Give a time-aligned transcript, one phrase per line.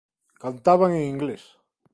[0.41, 1.43] Cantaban en inglés.